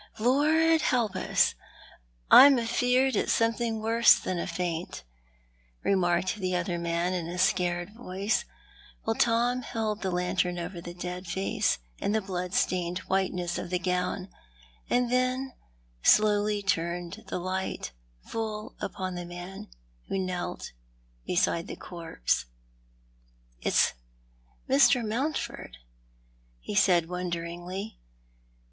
[0.19, 1.53] "Lord help us!
[2.31, 5.03] I'm afeard it's something worse than a faint,"
[5.83, 8.43] remarked the other man in a scared voice,
[9.03, 13.69] while Tom held the lantern over the dead face and the blood stained whiteness of
[13.69, 14.29] the gown,
[14.89, 15.53] and then
[16.01, 17.91] slowly turned the light
[18.23, 19.67] full upon the man
[20.07, 20.71] who knelt
[21.27, 22.45] beside the corpse."
[23.61, 23.93] It's
[24.67, 25.07] Mr.
[25.07, 25.77] Mountford,"
[26.59, 27.99] he said, wonderingly.